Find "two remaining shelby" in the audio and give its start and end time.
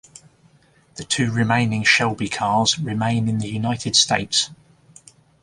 1.03-2.27